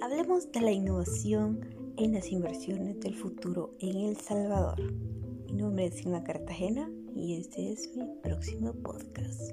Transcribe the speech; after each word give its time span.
hablemos 0.00 0.50
de 0.52 0.60
la 0.60 0.72
innovación 0.72 1.60
en 1.98 2.14
las 2.14 2.30
inversiones 2.32 2.98
del 3.00 3.14
futuro 3.14 3.74
en 3.80 3.96
El 3.96 4.16
Salvador. 4.16 4.80
Mi 5.46 5.52
nombre 5.52 5.86
es 5.86 5.96
Sina 5.96 6.24
Cartagena 6.24 6.90
y 7.14 7.38
este 7.38 7.72
es 7.72 7.94
mi 7.94 8.06
próximo 8.22 8.72
podcast. 8.72 9.52